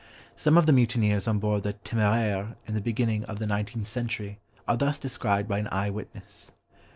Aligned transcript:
Some 0.35 0.57
of 0.57 0.65
the 0.65 0.73
mutineers 0.73 1.27
on 1.27 1.37
board 1.37 1.61
the 1.61 1.75
Téméraire, 1.75 2.55
in 2.65 2.73
the 2.73 2.81
beginning 2.81 3.23
of 3.25 3.37
the 3.37 3.45
nineteenth 3.45 3.85
century, 3.85 4.39
are 4.67 4.75
thus 4.75 4.97
described 4.97 5.47
by 5.47 5.59
an 5.59 5.67
eye 5.71 5.91
witness. 5.91 6.53